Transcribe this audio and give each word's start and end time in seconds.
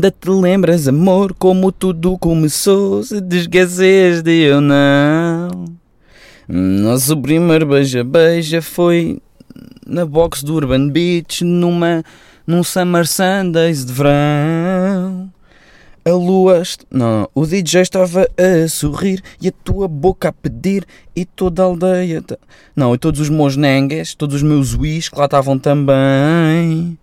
Ainda 0.00 0.10
te 0.10 0.30
lembras, 0.30 0.88
amor, 0.88 1.34
como 1.34 1.70
tudo 1.70 2.16
começou? 2.16 3.02
Se 3.02 3.20
te 3.20 3.46
de 4.22 4.44
eu 4.44 4.58
não. 4.58 5.66
Nosso 6.48 7.14
primeiro 7.18 7.66
beija-beija 7.66 8.62
foi 8.62 9.20
na 9.86 10.06
box 10.06 10.42
do 10.42 10.54
Urban 10.54 10.88
Beach, 10.88 11.44
numa, 11.44 12.02
num 12.46 12.64
Summer 12.64 13.06
Sundays 13.06 13.84
de 13.84 13.92
verão. 13.92 15.30
A 16.02 16.10
lua. 16.12 16.62
Não, 16.90 17.28
o 17.34 17.44
DJ 17.44 17.82
estava 17.82 18.26
a 18.38 18.68
sorrir 18.68 19.22
e 19.38 19.48
a 19.48 19.52
tua 19.52 19.86
boca 19.86 20.30
a 20.30 20.32
pedir 20.32 20.86
e 21.14 21.26
toda 21.26 21.60
a 21.60 21.66
aldeia. 21.66 22.24
Não, 22.74 22.94
e 22.94 22.98
todos 22.98 23.20
os 23.20 23.28
meus 23.28 23.54
todos 24.16 24.36
os 24.36 24.42
meus 24.42 24.72
uis 24.72 25.10
que 25.10 25.18
lá 25.18 25.26
estavam 25.26 25.58
também 25.58 26.98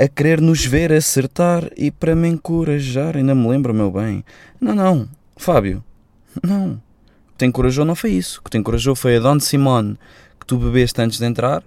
a 0.00 0.08
querer 0.08 0.40
nos 0.40 0.64
ver 0.64 0.94
acertar 0.94 1.70
e 1.76 1.90
para 1.90 2.16
me 2.16 2.26
encorajar. 2.26 3.18
Ainda 3.18 3.34
me 3.34 3.46
lembro, 3.46 3.74
meu 3.74 3.90
bem. 3.90 4.24
Não, 4.58 4.74
não, 4.74 5.06
Fábio, 5.36 5.84
não. 6.42 6.72
O 7.28 7.32
que 7.32 7.38
te 7.38 7.44
encorajou 7.44 7.84
não 7.84 7.94
foi 7.94 8.12
isso. 8.12 8.40
O 8.40 8.44
que 8.44 8.50
te 8.50 8.56
encorajou 8.56 8.96
foi 8.96 9.16
a 9.16 9.20
Don 9.20 9.38
Simone 9.38 9.98
que 10.40 10.46
tu 10.46 10.56
bebeste 10.56 11.02
antes 11.02 11.18
de 11.18 11.26
entrar 11.26 11.62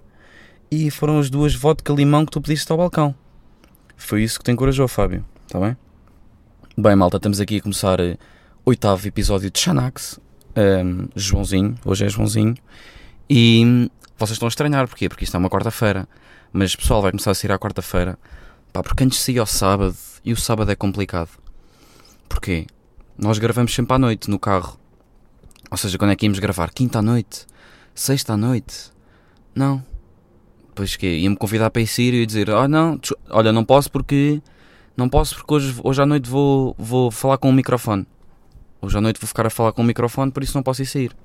e 0.68 0.90
foram 0.90 1.20
as 1.20 1.30
duas 1.30 1.54
vodka 1.54 1.92
limão 1.92 2.26
que 2.26 2.32
tu 2.32 2.40
pediste 2.40 2.72
ao 2.72 2.78
balcão. 2.78 3.14
Foi 3.96 4.24
isso 4.24 4.40
que 4.40 4.44
te 4.44 4.50
encorajou, 4.50 4.88
Fábio. 4.88 5.24
Está 5.46 5.60
bem? 5.60 5.76
Bem, 6.76 6.96
malta, 6.96 7.18
estamos 7.18 7.38
aqui 7.38 7.58
a 7.58 7.62
começar 7.62 8.00
o 8.00 8.16
oitavo 8.64 9.06
episódio 9.06 9.48
de 9.48 9.60
Xanax. 9.60 10.18
Ahm, 10.56 11.06
Joãozinho, 11.14 11.76
hoje 11.84 12.04
é 12.04 12.08
Joãozinho. 12.08 12.56
E 13.30 13.88
vocês 14.18 14.32
estão 14.36 14.46
a 14.46 14.48
estranhar, 14.48 14.86
porquê? 14.88 15.08
Porque 15.08 15.24
isto 15.24 15.34
é 15.36 15.38
uma 15.38 15.50
quarta-feira. 15.50 16.08
Mas 16.52 16.74
pessoal, 16.76 17.02
vai 17.02 17.10
começar 17.10 17.30
a 17.32 17.34
sair 17.34 17.52
à 17.52 17.58
quarta-feira. 17.58 18.18
Pá, 18.72 18.82
porque 18.82 19.04
antes 19.04 19.18
saía 19.20 19.40
ao 19.40 19.46
sábado 19.46 19.96
e 20.24 20.32
o 20.32 20.36
sábado 20.36 20.70
é 20.70 20.74
complicado. 20.76 21.30
Porquê? 22.28 22.66
Nós 23.18 23.38
gravamos 23.38 23.74
sempre 23.74 23.94
à 23.94 23.98
noite 23.98 24.30
no 24.30 24.38
carro. 24.38 24.78
Ou 25.70 25.76
seja, 25.76 25.98
quando 25.98 26.10
é 26.12 26.16
que 26.16 26.26
íamos 26.26 26.38
gravar? 26.38 26.70
Quinta 26.72 26.98
à 26.98 27.02
noite? 27.02 27.46
Sexta 27.94 28.34
à 28.34 28.36
noite? 28.36 28.90
Não. 29.54 29.82
Pois 30.74 30.96
que 30.96 31.06
ia-me 31.06 31.36
convidar 31.36 31.70
para 31.70 31.82
ir 31.82 31.86
sair 31.86 32.14
e 32.14 32.20
ia 32.20 32.26
dizer: 32.26 32.50
Ah, 32.50 32.66
não, 32.66 32.98
tch- 32.98 33.12
olha, 33.30 33.52
não 33.52 33.64
posso 33.64 33.90
porque. 33.90 34.42
Não 34.96 35.08
posso 35.08 35.36
porque 35.36 35.54
hoje, 35.54 35.74
hoje 35.82 36.02
à 36.02 36.06
noite 36.06 36.28
vou, 36.28 36.74
vou 36.78 37.10
falar 37.10 37.38
com 37.38 37.48
o 37.48 37.52
microfone. 37.52 38.06
Hoje 38.80 38.96
à 38.98 39.00
noite 39.00 39.20
vou 39.20 39.26
ficar 39.28 39.46
a 39.46 39.50
falar 39.50 39.72
com 39.72 39.82
o 39.82 39.84
microfone, 39.84 40.30
por 40.30 40.42
isso 40.42 40.56
não 40.56 40.62
posso 40.62 40.82
ir 40.82 40.86
sair. 40.86 41.16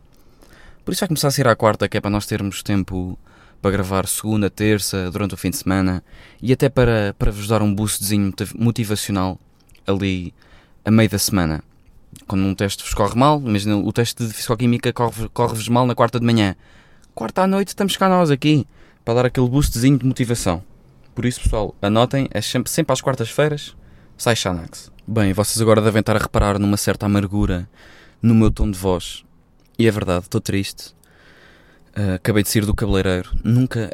Por 0.89 0.93
isso 0.93 1.01
vai 1.01 1.09
começar 1.09 1.27
a 1.27 1.31
sair 1.31 1.47
à 1.47 1.55
quarta, 1.55 1.87
que 1.87 1.97
é 1.97 2.01
para 2.01 2.09
nós 2.09 2.25
termos 2.25 2.63
tempo 2.63 3.15
para 3.61 3.69
gravar 3.69 4.07
segunda, 4.07 4.49
terça, 4.49 5.11
durante 5.11 5.35
o 5.35 5.37
fim 5.37 5.51
de 5.51 5.57
semana 5.57 6.03
e 6.41 6.51
até 6.51 6.67
para, 6.67 7.15
para 7.19 7.29
vos 7.29 7.47
dar 7.47 7.61
um 7.61 7.71
boostzinho 7.71 8.25
motiv- 8.25 8.55
motivacional 8.57 9.39
ali 9.85 10.33
a 10.83 10.89
meio 10.89 11.07
da 11.07 11.19
semana. 11.19 11.63
Quando 12.25 12.43
um 12.43 12.55
teste 12.55 12.83
vos 12.83 12.95
corre 12.95 13.15
mal, 13.15 13.39
imagina 13.39 13.77
o 13.77 13.93
teste 13.93 14.25
de 14.25 14.33
Fisicoquímica 14.33 14.91
corre- 14.91 15.29
corre-vos 15.31 15.67
mal 15.67 15.85
na 15.85 15.93
quarta 15.93 16.19
de 16.19 16.25
manhã. 16.25 16.55
Quarta 17.13 17.43
à 17.43 17.47
noite 17.47 17.67
estamos 17.67 17.95
cá 17.95 18.09
nós 18.09 18.31
aqui 18.31 18.65
para 19.05 19.13
dar 19.13 19.25
aquele 19.27 19.47
boostzinho 19.47 19.99
de 19.99 20.07
motivação. 20.07 20.63
Por 21.13 21.23
isso, 21.23 21.39
pessoal, 21.39 21.75
anotem, 21.83 22.27
é 22.31 22.41
sempre, 22.41 22.71
sempre 22.71 22.93
às 22.93 22.99
quartas-feiras, 22.99 23.75
sai 24.17 24.35
Xanax. 24.35 24.91
Bem, 25.05 25.33
vocês 25.33 25.61
agora 25.61 25.83
devem 25.83 25.99
estar 25.99 26.15
a 26.15 26.19
reparar 26.19 26.57
numa 26.57 26.77
certa 26.77 27.05
amargura 27.05 27.69
no 28.23 28.33
meu 28.33 28.49
tom 28.49 28.71
de 28.71 28.79
voz. 28.79 29.23
E 29.79 29.87
é 29.87 29.91
verdade, 29.91 30.25
estou 30.25 30.41
triste. 30.41 30.93
Uh, 31.97 32.15
acabei 32.15 32.43
de 32.43 32.49
sair 32.49 32.65
do 32.65 32.73
cabeleireiro. 32.73 33.31
Nunca, 33.43 33.89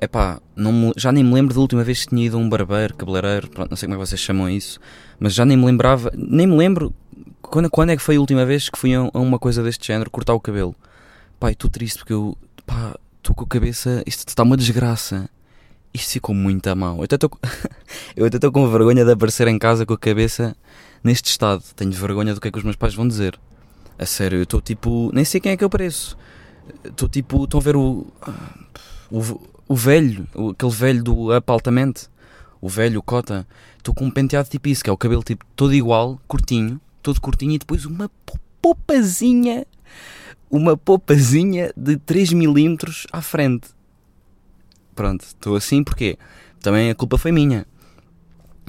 não 0.56 0.72
me- 0.74 0.94
já 0.98 1.12
nem 1.12 1.24
me 1.24 1.34
lembro 1.34 1.54
da 1.54 1.62
última 1.62 1.84
vez 1.84 2.04
que 2.04 2.10
tinha 2.10 2.26
ido 2.26 2.36
a 2.36 2.40
um 2.40 2.50
barbeiro, 2.50 2.96
cabeleireiro, 2.96 3.48
pronto, 3.50 3.70
não 3.70 3.78
sei 3.78 3.88
como 3.88 3.96
é 3.96 4.02
que 4.04 4.08
vocês 4.10 4.20
chamam 4.20 4.50
isso, 4.50 4.80
mas 5.20 5.34
já 5.34 5.46
nem 5.46 5.56
me 5.56 5.66
lembrava, 5.66 6.12
nem 6.16 6.46
me 6.48 6.58
lembro 6.58 6.94
quando, 7.42 7.70
quando 7.70 7.92
é 7.92 7.96
que 7.96 8.02
foi 8.02 8.16
a 8.16 8.20
última 8.20 8.46
vez 8.46 8.68
que 8.68 8.78
fui 8.78 8.94
a, 8.96 9.00
a 9.00 9.20
uma 9.20 9.40
coisa 9.40 9.64
deste 9.64 9.88
género, 9.88 10.10
cortar 10.10 10.34
o 10.34 10.40
cabelo. 10.40 10.76
Pá, 11.40 11.52
estou 11.52 11.70
triste 11.70 12.00
porque 12.00 12.14
eu, 12.14 12.38
pá, 12.66 12.96
estou 13.18 13.36
com 13.36 13.46
a 13.46 13.48
cabeça, 13.48 14.04
isto 14.06 14.28
está 14.28 14.44
uma 14.44 14.58
desgraça. 14.58 15.30
Isto 15.94 16.12
ficou 16.14 16.36
muito 16.36 16.68
a 16.68 16.76
mal. 16.76 16.98
Eu 16.98 17.04
até 17.04 17.16
estou 18.36 18.52
com 18.52 18.70
vergonha 18.70 19.06
de 19.06 19.12
aparecer 19.12 19.48
em 19.48 19.58
casa 19.58 19.86
com 19.86 19.94
a 19.94 19.98
cabeça 19.98 20.56
neste 21.02 21.30
estado. 21.30 21.64
Tenho 21.76 21.92
vergonha 21.94 22.34
do 22.34 22.42
que 22.42 22.50
é 22.50 22.52
que 22.52 22.58
os 22.58 22.64
meus 22.66 22.76
pais 22.76 22.94
vão 22.94 23.08
dizer. 23.08 23.40
A 23.98 24.06
sério, 24.06 24.40
eu 24.40 24.44
estou 24.44 24.60
tipo, 24.62 25.10
nem 25.14 25.24
sei 25.24 25.40
quem 25.40 25.52
é 25.54 25.58
que 25.58 25.64
eu 25.64 25.70
pareço. 25.70 26.18
Estou 26.84 27.08
tipo, 27.08 27.44
estão 27.46 27.60
a 27.60 27.64
ver 27.64 27.76
o, 27.76 28.08
o, 29.12 29.40
o 29.68 29.76
velho, 29.76 30.28
aquele 30.52 30.72
velho 30.72 31.04
do 31.04 31.36
Up 31.38 31.52
Altamente, 31.52 32.08
o 32.60 32.68
velho, 32.68 33.00
o 33.00 33.04
Cota. 33.04 33.48
Estou 33.78 33.94
com 33.94 34.06
um 34.06 34.12
penteado 34.12 34.50
tipo 34.50 34.68
isso, 34.68 34.84
que 34.84 34.90
é 34.90 34.94
o 34.94 34.98
cabelo 34.98 35.24
tipo 35.24 35.46
todo 35.56 35.74
igual, 35.74 36.20
curtinho, 36.28 36.82
todo 37.02 37.22
curtinho 37.22 37.54
e 37.54 37.58
depois 37.60 37.86
uma 37.86 38.10
po- 38.26 38.40
popazinha, 38.62 39.66
uma 40.50 40.76
popazinha 40.76 41.72
de 41.78 41.96
3 41.98 42.34
milímetros 42.34 43.06
à 43.12 43.22
frente. 43.22 43.70
Pronto, 44.96 45.22
estou 45.24 45.56
assim 45.56 45.84
porque 45.84 46.18
também 46.62 46.90
a 46.90 46.96
culpa 46.96 47.18
foi 47.18 47.32
minha. 47.32 47.66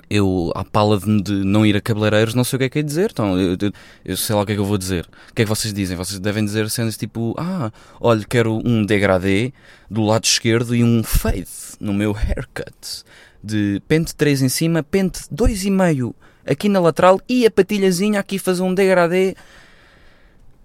Eu, 0.08 0.52
à 0.54 0.64
pala 0.64 0.98
de, 1.00 1.20
de 1.22 1.32
não 1.44 1.66
ir 1.66 1.74
a 1.76 1.80
cabeleireiros, 1.80 2.34
não 2.34 2.44
sei 2.44 2.56
o 2.56 2.58
que 2.60 2.64
é 2.66 2.68
que 2.68 2.78
é 2.78 2.82
dizer. 2.82 3.10
Então, 3.12 3.38
eu, 3.38 3.56
eu- 3.60 3.72
eu 4.04 4.16
sei 4.16 4.34
lá 4.36 4.42
o 4.42 4.46
que 4.46 4.52
é 4.52 4.54
que 4.54 4.60
eu 4.60 4.64
vou 4.64 4.78
dizer. 4.78 5.04
O 5.30 5.34
que 5.34 5.42
é 5.42 5.44
que 5.44 5.48
vocês 5.48 5.72
dizem? 5.74 5.96
Vocês 5.96 6.18
devem 6.20 6.44
dizer 6.44 6.70
cenas 6.70 6.96
tipo: 6.96 7.34
Ah, 7.38 7.72
olha, 8.00 8.24
quero 8.28 8.60
um 8.64 8.84
degradê 8.86 9.52
do 9.90 10.02
lado 10.04 10.24
esquerdo 10.24 10.74
e 10.76 10.84
um 10.84 11.02
fade 11.02 11.46
no 11.80 11.92
meu 11.92 12.12
haircut. 12.16 13.04
De 13.42 13.80
pente 13.88 14.14
3 14.14 14.42
em 14.42 14.48
cima, 14.48 14.82
pente 14.82 15.20
2,5 15.34 16.14
aqui 16.46 16.68
na 16.68 16.78
lateral 16.80 17.20
e 17.28 17.44
a 17.46 17.50
patilhazinha 17.50 18.20
aqui 18.20 18.38
fazer 18.38 18.62
um 18.62 18.74
degradê. 18.74 19.34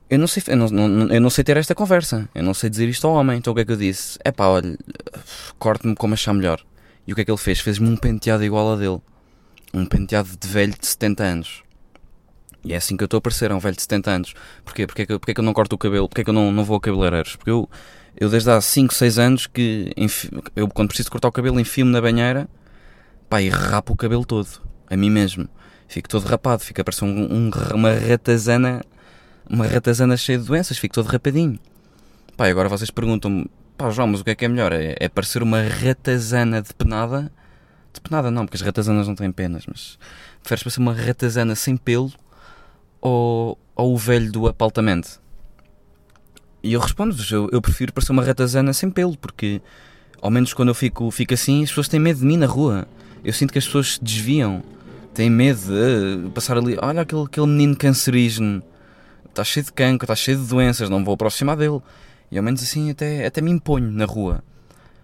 Eu 0.09 0.19
não 0.19 0.27
sei, 0.27 0.43
eu 0.47 0.57
não, 0.57 0.67
não- 0.69 1.07
eu 1.07 1.21
não 1.21 1.29
sei 1.29 1.43
ter 1.43 1.55
esta 1.57 1.73
conversa. 1.73 2.27
Eu 2.35 2.43
não 2.43 2.53
sei 2.53 2.69
dizer 2.69 2.87
isto 2.89 3.07
ao 3.07 3.13
homem. 3.13 3.37
Então 3.37 3.53
o 3.53 3.55
que 3.55 3.61
é 3.61 3.65
que 3.65 3.71
eu 3.71 3.77
disse? 3.77 4.19
É 4.23 4.31
pá, 4.31 4.47
olha, 4.47 4.77
corte-me 5.57 5.95
como 5.95 6.13
achar 6.13 6.33
melhor. 6.33 6.61
E 7.07 7.13
o 7.13 7.15
que 7.15 7.21
é 7.21 7.25
que 7.25 7.31
ele 7.31 7.37
fez? 7.37 7.59
Fez-me 7.59 7.89
um 7.89 7.95
penteado 7.95 8.43
igual 8.43 8.73
a 8.73 8.75
dele. 8.75 8.99
Um 9.73 9.85
penteado 9.85 10.29
de 10.39 10.47
velho 10.47 10.73
de 10.77 10.85
70 10.85 11.23
anos. 11.23 11.63
E 12.63 12.73
é 12.73 12.77
assim 12.77 12.95
que 12.95 13.03
eu 13.03 13.05
estou 13.05 13.17
a 13.17 13.21
parecer, 13.21 13.49
é 13.51 13.55
um 13.55 13.59
velho 13.59 13.75
de 13.75 13.81
70 13.81 14.11
anos. 14.11 14.33
Porquê? 14.63 14.85
Porquê 14.85 15.05
que, 15.05 15.13
eu- 15.13 15.19
porquê 15.19 15.33
que 15.33 15.39
eu 15.39 15.43
não 15.45 15.53
corto 15.53 15.75
o 15.75 15.77
cabelo? 15.77 16.07
Porquê 16.07 16.23
que 16.23 16.29
eu 16.29 16.33
não, 16.33 16.51
não 16.51 16.63
vou 16.63 16.77
a 16.77 16.81
cabeleireiros? 16.81 17.35
Porque 17.35 17.49
eu, 17.49 17.69
eu 18.19 18.29
desde 18.29 18.51
há 18.51 18.59
5, 18.61 18.93
6 18.93 19.17
anos 19.17 19.47
que 19.47 19.91
enfi- 19.97 20.29
eu 20.55 20.67
quando 20.67 20.89
preciso 20.89 21.09
cortar 21.09 21.27
o 21.29 21.31
cabelo 21.31 21.59
enfio-me 21.59 21.91
na 21.91 22.01
banheira 22.01 22.47
pá, 23.29 23.41
e 23.41 23.49
rapo 23.49 23.93
o 23.93 23.95
cabelo 23.95 24.25
todo. 24.25 24.47
A 24.89 24.97
mim 24.97 25.09
mesmo. 25.09 25.47
Fico 25.87 26.07
todo 26.09 26.25
rapado, 26.25 26.61
fica 26.63 26.81
a 26.81 26.85
parecer 26.85 27.05
um, 27.05 27.33
um- 27.47 27.51
uma 27.73 27.93
ratazana, 27.93 28.83
uma 29.49 29.65
ratazana 29.65 30.15
cheia 30.17 30.37
de 30.37 30.45
doenças, 30.45 30.77
fico 30.77 30.93
todo 30.93 31.07
rapadinho. 31.07 31.57
Pá, 32.37 32.47
agora 32.47 32.69
vocês 32.69 32.91
perguntam-me, 32.91 33.49
pá 33.77 33.89
João, 33.89 34.07
mas 34.09 34.21
o 34.21 34.23
que 34.23 34.31
é 34.31 34.35
que 34.35 34.45
é 34.45 34.47
melhor? 34.47 34.71
É, 34.73 34.95
é 34.99 35.09
parecer 35.09 35.41
uma 35.41 35.61
ratazana 35.63 36.61
de 36.61 36.73
penada? 36.73 37.31
De 37.93 37.99
penada 37.99 38.31
não, 38.31 38.45
porque 38.45 38.57
as 38.57 38.61
ratazanas 38.61 39.07
não 39.07 39.15
têm 39.15 39.31
penas, 39.31 39.65
mas 39.67 39.97
preferes 40.41 40.63
parecer 40.63 40.79
uma 40.79 40.93
ratazana 40.93 41.55
sem 41.55 41.75
pelo 41.75 42.11
ou, 43.01 43.57
ou 43.75 43.93
o 43.93 43.97
velho 43.97 44.31
do 44.31 44.47
apaltamento? 44.47 45.21
E 46.63 46.73
eu 46.73 46.79
respondo-vos, 46.79 47.31
eu, 47.31 47.49
eu 47.51 47.61
prefiro 47.61 47.91
parecer 47.91 48.11
uma 48.11 48.23
ratazana 48.23 48.71
sem 48.71 48.89
pelo, 48.89 49.17
porque 49.17 49.61
ao 50.21 50.29
menos 50.29 50.53
quando 50.53 50.69
eu 50.69 50.75
fico, 50.75 51.09
fico 51.09 51.33
assim, 51.33 51.63
as 51.63 51.69
pessoas 51.69 51.87
têm 51.87 51.99
medo 51.99 52.19
de 52.19 52.25
mim 52.25 52.37
na 52.37 52.45
rua. 52.45 52.87
Eu 53.23 53.33
sinto 53.33 53.51
que 53.51 53.59
as 53.59 53.65
pessoas 53.65 53.93
se 53.93 54.03
desviam, 54.03 54.63
têm 55.13 55.29
medo 55.29 55.59
de 55.59 56.29
passar 56.29 56.57
ali, 56.57 56.77
olha 56.81 57.01
aquele, 57.01 57.23
aquele 57.23 57.47
menino 57.47 57.75
cancerígeno, 57.75 58.63
está 59.27 59.43
cheio 59.43 59.65
de 59.65 59.73
cancro, 59.73 60.05
está 60.05 60.15
cheio 60.15 60.37
de 60.37 60.47
doenças, 60.47 60.89
não 60.89 61.03
vou 61.03 61.15
aproximar 61.15 61.57
dele. 61.57 61.81
E 62.29 62.37
ao 62.37 62.43
menos 62.43 62.63
assim 62.63 62.89
até, 62.91 63.25
até 63.25 63.41
me 63.41 63.51
imponho 63.51 63.91
na 63.91 64.05
rua. 64.05 64.43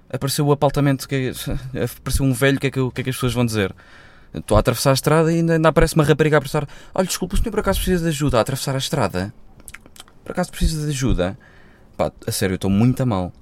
Apareceu 0.09 0.45
o 0.45 0.51
apaltamento, 0.51 1.07
que 1.07 1.31
é- 1.75 1.83
apareceu 1.83 2.25
um 2.25 2.33
velho, 2.33 2.57
o 2.57 2.59
que 2.59 2.67
é 2.67 2.71
que, 2.71 2.91
que 2.91 3.01
é 3.01 3.03
que 3.03 3.09
as 3.09 3.15
pessoas 3.15 3.33
vão 3.33 3.45
dizer? 3.45 3.73
Estou 4.33 4.57
a 4.57 4.59
atravessar 4.59 4.91
a 4.91 4.93
estrada 4.93 5.31
e 5.31 5.37
ainda, 5.37 5.53
ainda 5.53 5.69
aparece 5.69 5.95
uma 5.95 6.03
rapariga 6.03 6.37
a 6.37 6.41
prestar. 6.41 6.67
Olha, 6.93 7.07
desculpa, 7.07 7.35
o 7.35 7.37
senhor 7.37 7.51
por 7.51 7.59
acaso 7.59 7.79
precisa 7.79 8.03
de 8.03 8.09
ajuda 8.09 8.37
a 8.37 8.41
atravessar 8.41 8.75
a 8.75 8.77
estrada? 8.77 9.33
Por 10.23 10.31
acaso 10.31 10.51
precisa 10.51 10.85
de 10.85 10.91
ajuda? 10.91 11.37
Pá, 11.95 12.11
a 12.25 12.31
sério, 12.31 12.55
estou 12.55 12.69
muito 12.69 13.01
a 13.01 13.05
mal. 13.05 13.33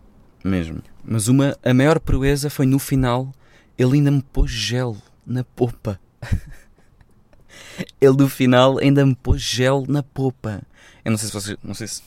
Mesmo. 0.43 0.81
Mas 1.03 1.27
uma, 1.27 1.57
a 1.63 1.73
maior 1.73 1.99
proeza 1.99 2.49
foi 2.49 2.65
no 2.65 2.77
final, 2.77 3.31
ele 3.77 3.95
ainda 3.95 4.11
me 4.11 4.21
pôs 4.21 4.49
gel 4.51 4.95
na 5.25 5.43
popa. 5.43 5.99
ele 7.99 8.15
no 8.17 8.29
final 8.29 8.77
ainda 8.79 9.05
me 9.05 9.15
pôs 9.15 9.41
gel 9.41 9.85
na 9.87 10.03
popa. 10.03 10.61
Eu 11.03 11.11
não 11.11 11.17
sei 11.17 11.27
se 11.27 11.33
vocês. 11.33 11.57
Não 11.63 11.73
sei 11.73 11.87
se. 11.87 12.01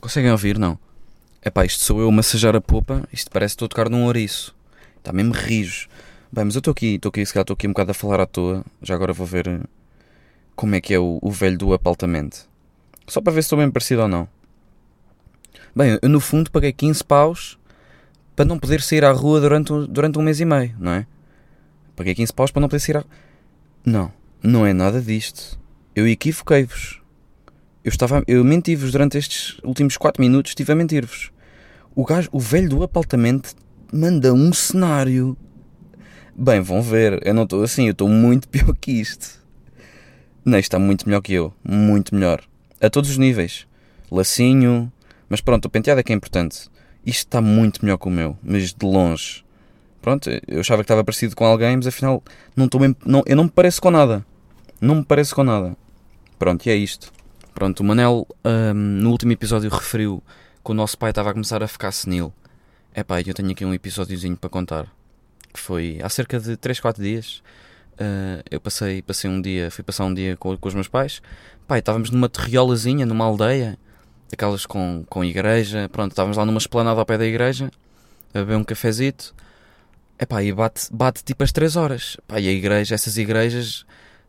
Conseguem 0.00 0.30
ouvir? 0.30 0.58
Não. 0.58 0.78
É 1.46 1.50
pá, 1.50 1.64
isto 1.64 1.84
sou 1.84 2.00
eu 2.00 2.08
a 2.08 2.10
massajar 2.10 2.56
a 2.56 2.60
popa. 2.60 3.08
Isto 3.12 3.30
parece 3.30 3.52
que 3.52 3.54
estou 3.54 3.66
a 3.66 3.68
tocar 3.68 3.88
num 3.88 4.06
ouriço. 4.06 4.52
Está 4.98 5.12
mesmo 5.12 5.32
rijo. 5.32 5.86
Bem, 6.32 6.44
mas 6.44 6.56
eu 6.56 6.58
estou 6.58 6.72
aqui, 6.72 6.96
estou 6.96 7.08
aqui, 7.08 7.24
se 7.24 7.32
calhar 7.32 7.44
estou 7.44 7.54
aqui 7.54 7.68
um 7.68 7.70
bocado 7.70 7.92
a 7.92 7.94
falar 7.94 8.18
à 8.18 8.26
toa. 8.26 8.64
Já 8.82 8.96
agora 8.96 9.12
vou 9.12 9.24
ver 9.24 9.46
eh, 9.46 9.60
como 10.56 10.74
é 10.74 10.80
que 10.80 10.92
é 10.92 10.98
o, 10.98 11.20
o 11.22 11.30
velho 11.30 11.56
do 11.56 11.72
apaltamento. 11.72 12.48
Só 13.06 13.20
para 13.20 13.32
ver 13.32 13.42
se 13.42 13.46
estou 13.46 13.60
bem 13.60 13.70
parecido 13.70 14.02
ou 14.02 14.08
não. 14.08 14.28
Bem, 15.72 15.96
eu 16.02 16.08
no 16.08 16.18
fundo 16.18 16.50
paguei 16.50 16.72
15 16.72 17.04
paus 17.04 17.56
para 18.34 18.44
não 18.44 18.58
poder 18.58 18.82
sair 18.82 19.04
à 19.04 19.12
rua 19.12 19.40
durante, 19.40 19.72
durante 19.88 20.18
um 20.18 20.22
mês 20.22 20.40
e 20.40 20.44
meio, 20.44 20.74
não 20.80 20.90
é? 20.90 21.06
Paguei 21.94 22.16
15 22.16 22.32
paus 22.32 22.50
para 22.50 22.60
não 22.60 22.68
poder 22.68 22.80
sair 22.80 22.96
à... 22.96 23.04
Não, 23.84 24.12
Não 24.42 24.66
é 24.66 24.72
nada 24.72 25.00
disto. 25.00 25.56
Eu 25.94 26.08
equivoquei-vos. 26.08 27.00
Eu 27.84 27.90
estava, 27.90 28.24
eu 28.26 28.42
menti-vos 28.42 28.90
durante 28.90 29.16
estes 29.16 29.60
últimos 29.62 29.96
4 29.96 30.20
minutos, 30.20 30.50
estive 30.50 30.72
a 30.72 30.74
mentir-vos. 30.74 31.35
O 31.98 32.04
gajo, 32.04 32.28
o 32.30 32.38
velho 32.38 32.68
do 32.68 32.82
apartamento 32.82 33.54
manda 33.90 34.34
um 34.34 34.52
cenário. 34.52 35.34
Bem, 36.36 36.60
vão 36.60 36.82
ver, 36.82 37.26
eu 37.26 37.32
não 37.32 37.44
estou 37.44 37.62
assim, 37.62 37.86
eu 37.86 37.92
estou 37.92 38.06
muito 38.06 38.46
pior 38.50 38.76
que 38.78 38.92
isto. 38.92 39.42
Não, 40.44 40.58
está 40.58 40.78
muito 40.78 41.08
melhor 41.08 41.22
que 41.22 41.32
eu, 41.32 41.54
muito 41.66 42.14
melhor. 42.14 42.44
A 42.82 42.90
todos 42.90 43.08
os 43.08 43.16
níveis. 43.16 43.66
Lacinho, 44.10 44.92
mas 45.26 45.40
pronto, 45.40 45.64
o 45.64 45.70
penteado 45.70 45.98
é 45.98 46.02
que 46.02 46.12
é 46.12 46.14
importante. 46.14 46.68
Isto 47.06 47.28
está 47.28 47.40
muito 47.40 47.82
melhor 47.82 47.96
que 47.96 48.08
o 48.08 48.10
meu, 48.10 48.36
mas 48.42 48.74
de 48.74 48.84
longe. 48.84 49.42
Pronto, 50.02 50.28
eu 50.46 50.60
achava 50.60 50.82
que 50.82 50.84
estava 50.84 51.02
parecido 51.02 51.34
com 51.34 51.46
alguém, 51.46 51.78
mas 51.78 51.86
afinal 51.86 52.22
não 52.54 52.66
estou 52.66 52.78
bem, 52.78 52.94
não, 53.06 53.22
eu 53.24 53.34
não 53.34 53.44
me 53.44 53.50
pareço 53.50 53.80
com 53.80 53.90
nada. 53.90 54.22
Não 54.82 54.96
me 54.96 55.04
pareço 55.04 55.34
com 55.34 55.42
nada. 55.42 55.74
Pronto, 56.38 56.66
e 56.66 56.70
é 56.70 56.76
isto. 56.76 57.10
Pronto, 57.54 57.80
o 57.80 57.84
Manel 57.84 58.26
hum, 58.44 58.74
no 58.74 59.10
último 59.12 59.32
episódio 59.32 59.70
referiu 59.70 60.22
que 60.66 60.72
o 60.72 60.74
nosso 60.74 60.98
pai 60.98 61.10
estava 61.10 61.30
a 61.30 61.32
começar 61.32 61.62
a 61.62 61.68
ficar 61.68 61.92
senil. 61.92 62.32
É 62.92 63.04
pá, 63.04 63.20
eu 63.20 63.32
tenho 63.32 63.52
aqui 63.52 63.64
um 63.64 63.72
episódiozinho 63.72 64.36
para 64.36 64.50
contar. 64.50 64.92
Que 65.52 65.60
foi 65.60 66.00
há 66.02 66.08
cerca 66.08 66.40
de 66.40 66.56
3, 66.56 66.80
4 66.80 67.00
dias. 67.00 67.40
Uh, 67.92 68.42
eu 68.50 68.60
passei, 68.60 69.00
passei 69.00 69.30
um 69.30 69.40
dia, 69.40 69.70
fui 69.70 69.84
passar 69.84 70.04
um 70.04 70.12
dia 70.12 70.36
com, 70.36 70.56
com 70.56 70.68
os 70.68 70.74
meus 70.74 70.88
pais. 70.88 71.22
Pai, 71.68 71.78
estávamos 71.78 72.10
numa 72.10 72.28
terriolazinha, 72.28 73.06
numa 73.06 73.24
aldeia, 73.24 73.78
aquelas 74.32 74.66
com, 74.66 75.04
com 75.08 75.24
igreja. 75.24 75.88
Pronto, 75.88 76.10
estávamos 76.10 76.36
lá 76.36 76.44
numa 76.44 76.58
esplanada 76.58 76.98
ao 76.98 77.06
pé 77.06 77.16
da 77.16 77.24
igreja, 77.24 77.70
a 78.34 78.38
beber 78.40 78.56
um 78.56 78.64
cafezito. 78.64 79.32
Epá, 80.18 80.42
e 80.42 80.52
bate, 80.52 80.88
bate 80.92 81.22
tipo 81.22 81.44
às 81.44 81.52
3 81.52 81.76
horas. 81.76 82.16
Epá, 82.18 82.40
e 82.40 82.48
a 82.48 82.52
igreja, 82.52 82.96
essas 82.96 83.16
igrejas, 83.16 83.86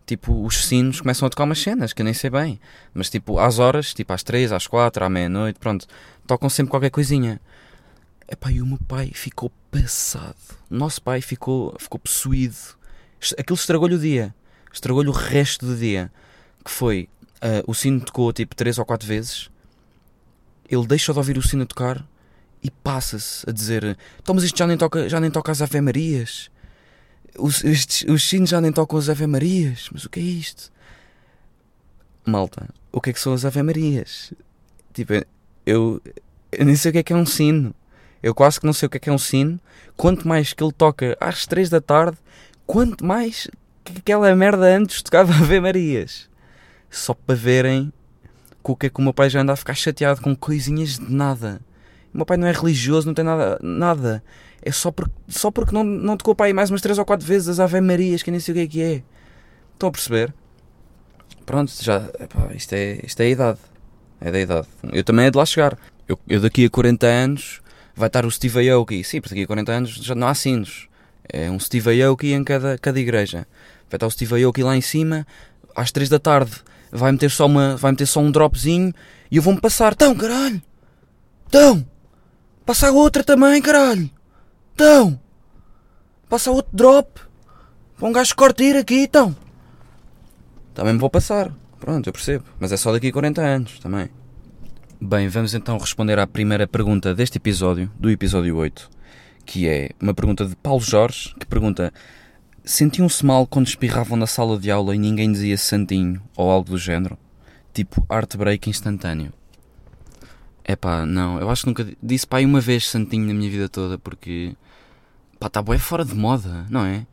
tipo, 0.08 0.46
os 0.46 0.66
sinos 0.66 1.02
começam 1.02 1.28
a 1.28 1.30
tocar 1.30 1.44
umas 1.44 1.60
cenas 1.60 1.92
que 1.92 2.02
eu 2.02 2.06
nem 2.06 2.14
sei 2.14 2.30
bem. 2.30 2.60
Mas 2.94 3.10
tipo, 3.10 3.38
às 3.38 3.60
horas, 3.60 3.94
tipo 3.94 4.12
às 4.14 4.24
3, 4.24 4.54
às 4.54 4.66
4, 4.66 5.04
à 5.04 5.10
meia-noite, 5.10 5.60
pronto, 5.60 5.86
tocam 6.26 6.50
sempre 6.50 6.72
qualquer 6.72 6.90
coisinha. 6.90 7.40
Epá, 8.28 8.50
e 8.50 8.62
o 8.62 8.66
meu 8.66 8.80
pai 8.88 9.12
ficou 9.14 9.52
passado. 9.70 10.36
O 10.72 10.76
nosso 10.76 11.02
pai 11.02 11.22
ficou, 11.22 11.76
ficou 11.78 12.00
possuído. 12.00 12.56
Aquilo 13.38 13.56
estragou-lhe 13.56 13.96
o 13.96 14.00
dia. 14.00 14.34
Estragou-lhe 14.72 15.10
o 15.10 15.14
resto 15.14 15.66
do 15.66 15.76
dia. 15.76 16.12
Que 16.64 16.72
foi, 16.72 17.10
uh, 17.36 17.70
o 17.70 17.74
sino 17.74 18.00
tocou 18.00 18.32
tipo 18.32 18.56
3 18.56 18.78
ou 18.80 18.86
4 18.86 19.06
vezes. 19.06 19.50
Ele 20.70 20.88
deixa 20.88 21.12
de 21.12 21.20
ouvir 21.20 21.38
o 21.38 21.42
sino 21.42 21.66
tocar 21.66 22.06
e 22.64 22.72
passa-se 22.72 23.50
a 23.50 23.54
dizer: 23.54 23.98
Então, 24.22 24.36
mas 24.36 24.44
isto 24.44 24.58
já 24.58 24.68
nem 24.68 24.78
toca, 24.78 25.08
já 25.10 25.20
nem 25.20 25.32
toca 25.32 25.52
as 25.52 25.62
Ave 25.62 25.82
Marias. 25.82 26.50
Os, 27.38 27.64
estes, 27.64 28.08
os 28.10 28.28
sinos 28.28 28.50
já 28.50 28.60
nem 28.60 28.72
tocam 28.72 28.98
as 28.98 29.10
Ave 29.10 29.28
Marias. 29.28 29.90
Mas 29.92 30.06
o 30.06 30.10
que 30.10 30.20
é 30.20 30.24
isto? 30.24 30.72
Malta, 32.26 32.68
o 32.92 33.00
que 33.00 33.12
é 33.12 33.14
que 33.14 33.20
são 33.20 33.34
as 33.34 33.46
Ave 33.46 33.64
Marias? 33.64 34.34
Tipo, 34.94 35.14
eu, 35.66 36.02
eu 36.52 36.66
nem 36.66 36.76
sei 36.76 36.90
o 36.90 36.94
que 36.94 37.00
é 37.00 37.04
que 37.04 37.14
é 37.14 37.16
um 37.16 37.26
sino. 37.26 37.74
Eu 38.22 38.34
quase 38.34 38.60
que 38.60 38.66
não 38.66 38.74
sei 38.74 38.88
o 38.88 38.90
que 38.90 38.98
é 38.98 39.00
que 39.00 39.10
é 39.10 39.14
um 39.14 39.18
sino. 39.18 39.60
Quanto 39.96 40.28
mais 40.28 40.54
que 40.54 40.64
ele 40.64 40.74
toca 40.74 41.16
às 41.20 41.46
3 41.46 41.70
da 41.70 41.80
tarde, 41.80 42.18
quanto 42.66 43.06
mais 43.06 43.48
que 43.84 44.00
aquela 44.00 44.36
merda 44.36 44.66
antes 44.66 45.02
tocava 45.02 45.34
Ave 45.38 45.60
Marias. 45.60 46.30
Só 46.90 47.14
para 47.14 47.36
verem 47.36 47.92
com 48.64 48.74
o 48.74 48.76
que 48.76 48.88
é 48.88 48.90
que 48.90 49.00
o 49.00 49.04
meu 49.04 49.14
pai 49.14 49.30
já 49.30 49.42
anda 49.42 49.54
a 49.54 49.56
ficar 49.56 49.76
chateado 49.76 50.22
com 50.22 50.36
coisinhas 50.36 50.98
de 50.98 51.14
nada. 51.14 51.62
O 52.18 52.20
meu 52.20 52.26
pai 52.26 52.36
não 52.36 52.48
é 52.48 52.52
religioso, 52.52 53.06
não 53.06 53.14
tem 53.14 53.24
nada. 53.24 53.60
nada. 53.62 54.24
É 54.60 54.72
só, 54.72 54.90
por, 54.90 55.08
só 55.28 55.52
porque 55.52 55.72
não, 55.72 55.84
não 55.84 56.18
tocou 56.18 56.34
para 56.34 56.48
aí 56.48 56.54
mais 56.54 56.72
umas 56.72 56.82
3 56.82 56.98
ou 56.98 57.06
4 57.06 57.24
vezes 57.24 57.48
as 57.48 57.60
Ave 57.60 57.80
Marias, 57.80 58.24
que 58.24 58.32
nem 58.32 58.40
sei 58.40 58.54
o 58.54 58.56
que 58.56 58.62
é 58.62 58.68
que 58.68 58.82
é. 58.82 59.04
Estão 59.74 59.90
a 59.90 59.92
perceber? 59.92 60.34
Pronto, 61.46 61.72
já. 61.80 62.10
Epá, 62.20 62.52
isto, 62.56 62.74
é, 62.74 63.00
isto 63.06 63.22
é 63.22 63.26
a 63.26 63.30
idade. 63.30 63.60
É 64.20 64.32
da 64.32 64.40
idade. 64.40 64.68
Eu 64.92 65.04
também 65.04 65.28
é 65.28 65.30
de 65.30 65.38
lá 65.38 65.46
chegar. 65.46 65.78
Eu, 66.08 66.18
eu 66.28 66.42
daqui 66.42 66.66
a 66.66 66.70
40 66.72 67.06
anos 67.06 67.62
vai 67.96 68.08
estar 68.08 68.26
o 68.26 68.32
Steve 68.32 68.68
Aoki. 68.68 69.04
Sim, 69.04 69.22
porque 69.22 69.36
daqui 69.36 69.44
a 69.44 69.48
40 69.48 69.72
anos 69.72 69.90
já 69.92 70.16
não 70.16 70.28
há 70.28 70.34
sinos. 70.34 70.90
É 71.32 71.52
um 71.52 71.60
Steve 71.60 72.02
Aoki 72.02 72.34
em 72.34 72.44
cada, 72.44 72.80
cada 72.80 73.00
igreja. 73.00 73.46
Vai 73.92 73.98
estar 73.98 74.08
o 74.08 74.10
Steve 74.10 74.44
Aoki 74.44 74.64
lá 74.64 74.76
em 74.76 74.82
cima, 74.82 75.28
às 75.76 75.92
3 75.92 76.10
da 76.10 76.18
tarde. 76.18 76.54
Vai 76.92 77.12
meter 77.12 77.30
só, 77.30 77.46
uma, 77.46 77.76
vai 77.76 77.92
meter 77.92 78.08
só 78.08 78.22
um 78.22 78.32
dropzinho 78.32 78.92
e 79.30 79.38
eu 79.38 79.42
vou-me 79.44 79.62
passar. 79.62 79.94
Tão, 79.94 80.16
caralho! 80.16 80.60
Tão! 81.52 81.86
Passa 82.68 82.92
outra 82.92 83.24
também, 83.24 83.62
caralho! 83.62 84.10
Tão! 84.76 85.18
Passa 86.28 86.52
outro 86.52 86.70
drop! 86.76 87.22
Para 87.96 88.10
um 88.10 88.12
gajo 88.12 88.36
cortar 88.36 88.76
aqui, 88.76 89.04
então! 89.04 89.34
Também 90.74 90.92
me 90.92 91.00
vou 91.00 91.10
passar. 91.10 91.50
Pronto, 91.80 92.08
eu 92.08 92.12
percebo. 92.12 92.44
Mas 92.60 92.74
é 92.74 92.76
só 92.76 92.92
daqui 92.92 93.08
a 93.08 93.14
40 93.14 93.42
anos 93.42 93.80
também. 93.80 94.10
Bem, 95.00 95.30
vamos 95.30 95.54
então 95.54 95.78
responder 95.78 96.20
à 96.20 96.28
primeira 96.28 96.68
pergunta 96.68 97.16
deste 97.16 97.38
episódio, 97.38 97.90
do 97.98 98.10
episódio 98.10 98.58
8, 98.58 98.90
que 99.46 99.66
é 99.66 99.92
uma 100.02 100.14
pergunta 100.14 100.46
de 100.46 100.54
Paulo 100.58 100.82
Jorge, 100.82 101.34
que 101.40 101.46
pergunta: 101.46 101.94
Sentiam-se 102.66 103.26
mal 103.26 103.48
quando 103.48 103.68
espirravam 103.68 104.18
na 104.18 104.28
sala 104.28 104.60
de 104.60 104.70
aula 104.70 104.94
e 104.94 105.00
ninguém 105.00 105.32
dizia 105.32 105.58
santinho 105.58 106.22
ou 106.36 106.52
algo 106.52 106.72
do 106.72 106.78
género? 106.78 107.18
Tipo 107.74 108.06
art 108.10 108.36
break 108.36 108.70
instantâneo. 108.70 109.32
É 110.68 110.76
pá, 110.76 111.06
não, 111.06 111.40
eu 111.40 111.50
acho 111.50 111.62
que 111.64 111.68
nunca 111.70 111.88
disse 112.04 112.28
pá 112.28 112.42
uma 112.42 112.60
vez 112.60 112.88
santinho 112.90 113.26
na 113.26 113.34
minha 113.34 113.50
vida 113.50 113.70
toda 113.70 113.98
porque 113.98 114.54
pá, 115.40 115.48
está 115.48 115.62
bué 115.62 115.78
fora 115.78 116.04
de 116.04 116.14
moda, 116.14 116.68
não 116.70 116.86
é? 116.86 117.08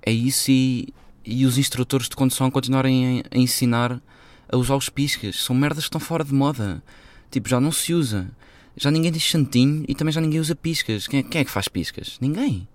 É 0.00 0.12
isso 0.12 0.52
e, 0.52 0.94
e 1.24 1.44
os 1.44 1.58
instrutores 1.58 2.08
de 2.08 2.14
condução 2.14 2.48
continuarem 2.48 3.20
a, 3.20 3.36
a 3.36 3.38
ensinar 3.38 4.00
a 4.48 4.56
usar 4.56 4.76
os 4.76 4.88
piscas. 4.88 5.42
São 5.42 5.54
merdas 5.54 5.84
que 5.84 5.88
estão 5.88 6.00
fora 6.00 6.24
de 6.24 6.32
moda. 6.32 6.82
Tipo, 7.30 7.48
já 7.48 7.60
não 7.60 7.72
se 7.72 7.92
usa. 7.92 8.30
Já 8.76 8.90
ninguém 8.90 9.10
diz 9.10 9.28
santinho 9.28 9.84
e 9.88 9.94
também 9.94 10.12
já 10.12 10.20
ninguém 10.20 10.38
usa 10.38 10.54
piscas. 10.54 11.06
Quem 11.06 11.20
é, 11.20 11.22
quem 11.22 11.40
é 11.40 11.44
que 11.44 11.50
faz 11.50 11.66
piscas? 11.66 12.18
Ninguém. 12.20 12.68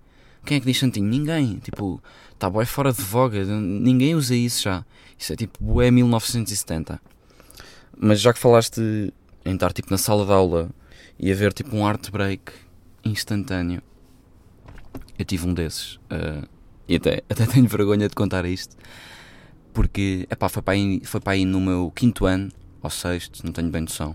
Quem 0.44 0.56
é 0.56 0.60
que 0.60 0.66
diz 0.66 0.78
santinho? 0.78 1.06
Ninguém. 1.06 1.58
Tipo, 1.58 2.02
está 2.32 2.50
bué 2.50 2.64
fora 2.64 2.92
de 2.92 3.00
voga. 3.00 3.44
Ninguém 3.44 4.14
usa 4.14 4.34
isso 4.34 4.62
já. 4.62 4.84
Isso 5.18 5.32
é 5.32 5.36
tipo 5.36 5.62
bué 5.62 5.90
1970. 5.90 7.00
Mas 7.96 8.20
já 8.20 8.32
que 8.32 8.38
falaste 8.38 9.12
em 9.44 9.54
estar 9.54 9.72
tipo 9.72 9.90
na 9.90 9.98
sala 9.98 10.24
de 10.24 10.32
aula 10.32 10.70
e 11.18 11.30
haver 11.30 11.52
tipo 11.52 11.76
um 11.76 11.86
art 11.86 12.10
break 12.10 12.52
instantâneo, 13.04 13.82
eu 15.18 15.24
tive 15.24 15.46
um 15.46 15.54
desses. 15.54 15.96
Uh, 16.10 16.46
e 16.88 16.96
até, 16.96 17.22
até 17.28 17.46
tenho 17.46 17.66
vergonha 17.66 18.08
de 18.08 18.14
contar 18.14 18.44
isto. 18.44 18.76
Porque, 19.72 20.26
epá, 20.30 20.48
foi 20.48 20.62
para 20.62 20.74
aí, 20.74 21.00
foi 21.04 21.20
para 21.20 21.32
aí 21.32 21.44
no 21.44 21.60
meu 21.60 21.90
quinto 21.94 22.26
ano, 22.26 22.50
ou 22.82 22.90
sexto, 22.90 23.44
não 23.44 23.52
tenho 23.52 23.70
bem 23.70 23.82
noção 23.82 24.14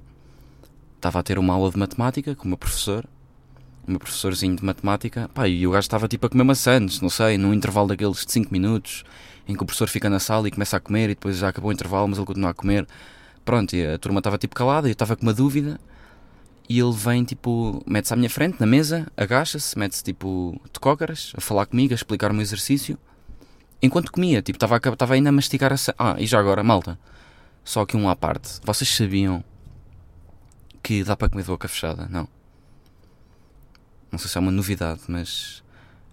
estava 0.98 1.20
a 1.20 1.24
ter 1.24 1.40
uma 1.40 1.54
aula 1.54 1.72
de 1.72 1.78
matemática 1.78 2.36
com 2.36 2.46
o 2.46 2.48
meu 2.50 2.58
professor, 2.58 3.06
o 3.88 3.92
meu 3.92 4.00
professorzinho 4.00 4.56
de 4.56 4.66
matemática, 4.66 5.30
e 5.48 5.66
o 5.66 5.72
gajo 5.72 5.86
estava 5.86 6.08
tipo 6.08 6.26
a 6.26 6.30
comer 6.30 6.44
maçãs, 6.44 7.00
não 7.00 7.10
sei, 7.10 7.38
num 7.38 7.54
intervalo 7.54 7.88
daqueles 7.88 8.26
de 8.26 8.32
5 8.32 8.52
minutos, 8.52 9.04
em 9.48 9.56
que 9.56 9.64
o 9.64 9.66
professor 9.66 9.88
fica 9.88 10.10
na 10.10 10.20
sala 10.20 10.48
e 10.48 10.52
começa 10.52 10.76
a 10.76 10.80
comer 10.80 11.06
e 11.06 11.16
depois 11.16 11.38
já 11.38 11.50
acabou 11.50 11.70
o 11.70 11.74
intervalo, 11.74 12.08
mas 12.08 12.18
ele 12.18 12.28
continua 12.28 12.50
a 12.50 12.54
comer. 12.54 12.86
Pronto, 13.48 13.74
e 13.78 13.88
a 13.88 13.98
turma 13.98 14.20
estava 14.20 14.38
tipo 14.38 14.54
calada, 14.54 14.90
eu 14.90 14.92
estava 14.92 15.16
com 15.16 15.22
uma 15.22 15.34
dúvida, 15.34 15.80
e 16.68 16.78
ele 16.78 16.92
vem 16.92 17.24
tipo, 17.24 17.82
mete-se 17.88 18.14
à 18.14 18.18
minha 18.18 18.30
frente, 18.30 18.60
na 18.60 18.66
mesa, 18.66 19.08
agacha-se, 19.16 19.80
mete-se 19.80 20.04
tipo 20.04 20.60
de 20.66 20.78
cócaras, 20.82 21.32
a 21.34 21.40
falar 21.40 21.66
comigo, 21.66 21.94
a 21.94 21.96
explicar 21.96 22.30
o 22.30 22.34
meu 22.34 22.42
exercício, 22.42 23.00
enquanto 23.82 24.12
comia, 24.12 24.42
tipo, 24.42 24.62
estava 24.62 25.14
ainda 25.14 25.30
a 25.30 25.32
mastigar 25.32 25.72
a. 25.72 25.78
Ah, 25.98 26.16
e 26.20 26.28
já 26.28 26.38
agora, 26.38 26.62
malta, 26.62 27.00
só 27.64 27.86
que 27.86 27.96
um 27.96 28.10
à 28.10 28.18
parte, 28.18 28.60
vocês 28.66 28.94
sabiam 28.94 29.42
que 30.84 31.02
dá 31.06 31.16
para 31.16 31.30
comer 31.30 31.44
de 31.44 31.48
boca 31.48 31.70
fechada, 31.70 32.06
não. 32.10 32.28
Não 34.12 34.20
sei 34.20 34.30
se 34.30 34.38
é 34.38 34.42
uma 34.42 34.52
novidade, 34.52 35.04
mas 35.08 35.64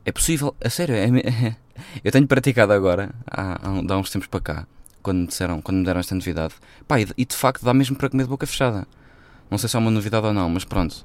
é 0.04 0.12
possível. 0.12 0.54
A 0.64 0.70
sério, 0.70 0.94
é, 0.94 1.56
eu 2.04 2.12
tenho 2.12 2.28
praticado 2.28 2.72
agora, 2.72 3.12
há, 3.26 3.58
há, 3.60 3.96
uns 3.98 4.10
tempos 4.10 4.28
para 4.28 4.38
cá, 4.38 4.66
quando 5.04 5.18
me, 5.18 5.26
disseram, 5.26 5.60
quando 5.60 5.78
me 5.78 5.84
deram 5.84 6.00
esta 6.00 6.14
novidade. 6.14 6.54
Pá, 6.88 6.98
e, 6.98 7.24
de 7.24 7.36
facto 7.36 7.64
dá 7.64 7.72
mesmo 7.72 7.94
para 7.94 8.08
comer 8.08 8.24
de 8.24 8.30
boca 8.30 8.46
fechada. 8.46 8.88
Não 9.50 9.58
sei 9.58 9.68
se 9.68 9.76
é 9.76 9.78
uma 9.78 9.90
novidade 9.90 10.26
ou 10.26 10.32
não, 10.32 10.48
mas 10.48 10.64
pronto. 10.64 11.04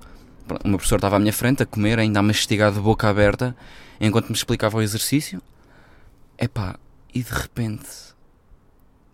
O 0.63 0.67
meu 0.67 0.77
professor 0.77 0.95
estava 0.95 1.17
à 1.17 1.19
minha 1.19 1.33
frente 1.33 1.61
a 1.61 1.65
comer, 1.65 1.99
ainda 1.99 2.19
a 2.19 2.23
mastigar 2.23 2.71
de 2.71 2.79
boca 2.79 3.07
aberta, 3.07 3.55
enquanto 3.99 4.29
me 4.29 4.35
explicava 4.35 4.77
o 4.77 4.81
exercício. 4.81 5.41
Epá, 6.37 6.77
e 7.13 7.21
de 7.21 7.31
repente, 7.31 7.87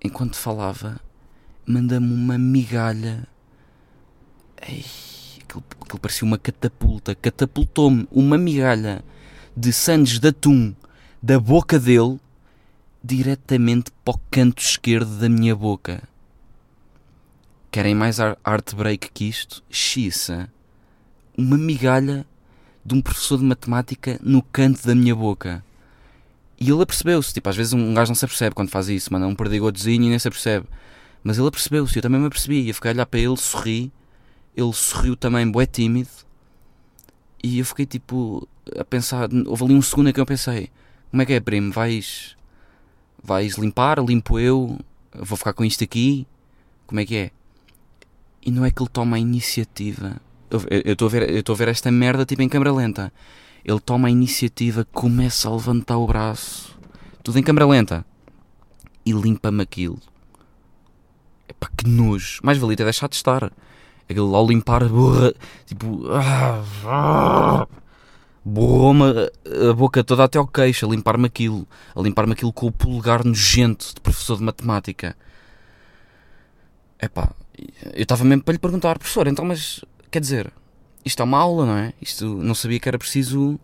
enquanto 0.01 0.37
falava, 0.37 1.01
manda-me 1.65 2.13
uma 2.13 2.37
migalha 2.37 3.27
Ei, 4.67 4.85
aquilo, 5.43 5.63
aquilo 5.81 5.99
parecia 5.99 6.25
uma 6.25 6.37
catapulta. 6.37 7.13
Catapultou-me 7.15 8.07
uma 8.11 8.37
migalha 8.37 9.03
de 9.55 9.71
sandes 9.73 10.19
de 10.19 10.27
atum 10.29 10.73
da 11.21 11.39
boca 11.39 11.79
dele 11.79 12.19
diretamente 13.05 13.91
para 14.03 14.15
o 14.15 14.19
canto 14.31 14.63
esquerdo 14.63 15.19
da 15.19 15.29
minha 15.29 15.55
boca. 15.55 16.01
Querem 17.69 17.93
mais 17.93 18.19
art 18.19 18.73
break 18.73 19.11
que 19.11 19.25
isto? 19.25 19.63
Xissa. 19.69 20.49
Uma 21.37 21.55
migalha 21.55 22.25
de 22.83 22.95
um 22.95 23.01
professor 23.01 23.37
de 23.37 23.43
matemática 23.43 24.19
no 24.23 24.41
canto 24.41 24.87
da 24.87 24.95
minha 24.95 25.13
boca. 25.13 25.63
E 26.59 26.71
ele 26.71 26.81
apercebeu-se. 26.81 27.31
Tipo, 27.31 27.49
às 27.49 27.55
vezes 27.55 27.73
um 27.73 27.93
gajo 27.93 28.09
não 28.09 28.15
se 28.15 28.25
apercebe 28.25 28.55
quando 28.55 28.69
faz 28.69 28.89
isso, 28.89 29.13
manda 29.13 29.27
um 29.27 29.35
perdigotezinho 29.35 30.05
e 30.05 30.09
nem 30.09 30.17
se 30.17 30.27
apercebe. 30.27 30.65
Mas 31.23 31.37
ele 31.37 31.47
apercebeu-se, 31.47 31.95
eu 31.95 32.01
também 32.01 32.19
me 32.19 32.27
apercebi. 32.27 32.67
Eu 32.67 32.73
fiquei 32.73 32.89
a 32.89 32.93
olhar 32.93 33.05
para 33.05 33.19
ele, 33.19 33.37
sorri. 33.37 33.91
Ele 34.57 34.73
sorriu 34.73 35.15
também, 35.15 35.49
bué 35.49 35.67
tímido. 35.67 36.09
E 37.43 37.59
eu 37.59 37.65
fiquei 37.65 37.85
tipo 37.85 38.47
a 38.79 38.83
pensar. 38.83 39.29
Houve 39.45 39.65
ali 39.65 39.73
um 39.75 39.81
segundo 39.81 40.09
em 40.09 40.13
que 40.13 40.19
eu 40.19 40.25
pensei: 40.25 40.71
como 41.11 41.21
é 41.21 41.25
que 41.25 41.33
é, 41.33 41.39
primo? 41.39 41.71
Vais. 41.71 42.35
Vais 43.25 43.57
limpar? 43.57 43.99
Limpo 43.99 44.39
eu? 44.39 44.77
Vou 45.13 45.35
ficar 45.35 45.53
com 45.53 45.65
isto 45.65 45.83
aqui? 45.83 46.27
Como 46.85 46.99
é 46.99 47.05
que 47.05 47.15
é? 47.15 47.31
E 48.45 48.51
não 48.51 48.63
é 48.63 48.69
que 48.69 48.81
ele 48.81 48.89
toma 48.89 49.15
a 49.15 49.19
iniciativa. 49.19 50.21
Eu 50.51 50.93
estou 50.93 51.07
a, 51.07 51.09
ver, 51.09 51.29
eu 51.31 51.53
a 51.53 51.57
ver 51.57 51.67
esta 51.69 51.91
merda 51.91 52.23
tipo 52.23 52.43
em 52.43 52.47
câmera 52.47 52.71
lenta. 52.71 53.11
Ele 53.63 53.79
toma 53.79 54.07
a 54.07 54.11
iniciativa, 54.11 54.85
começa 54.93 55.49
a 55.49 55.51
levantar 55.51 55.97
o 55.97 56.05
braço, 56.05 56.77
tudo 57.23 57.39
em 57.39 57.43
câmera 57.43 57.65
lenta, 57.65 58.05
e 59.03 59.11
limpa-me 59.11 59.63
aquilo. 59.63 59.97
Epá, 61.49 61.67
que 61.75 61.87
nojo. 61.87 62.41
Mais 62.43 62.59
valia 62.59 62.77
ter 62.77 62.83
deixado 62.83 63.09
de 63.09 63.15
estar. 63.15 63.51
Aquilo 64.07 64.35
ao 64.35 64.45
limpar 64.45 64.83
a 64.83 64.87
borra, 64.87 65.33
tipo. 65.65 66.03
Borrou-me 68.47 69.03
a 69.69 69.73
boca 69.73 70.03
toda 70.03 70.23
até 70.23 70.37
ao 70.37 70.45
queixo 70.45 70.85
a 70.85 70.89
limpar-me 70.89 71.25
aquilo. 71.25 71.67
A 71.95 72.01
limpar-me 72.01 72.33
aquilo 72.33 72.53
com 72.53 72.67
o 72.67 72.71
polegar 72.71 73.25
nojento 73.25 73.95
de 73.95 73.99
professor 73.99 74.37
de 74.37 74.43
matemática. 74.43 75.17
Epá, 77.01 77.33
eu 77.93 78.03
estava 78.03 78.23
mesmo 78.23 78.43
para 78.43 78.53
lhe 78.53 78.59
perguntar, 78.59 78.99
professor, 78.99 79.27
então, 79.27 79.43
mas 79.43 79.83
quer 80.11 80.19
dizer, 80.19 80.53
isto 81.03 81.21
é 81.21 81.25
uma 81.25 81.39
aula, 81.39 81.65
não 81.65 81.77
é? 81.77 81.93
Isto 82.01 82.25
não 82.25 82.53
sabia 82.53 82.79
que 82.79 82.87
era 82.87 82.97
preciso 82.99 83.59